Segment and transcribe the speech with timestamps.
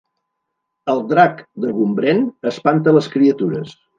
[0.93, 3.79] El drac de Gombrèn espanta les criatures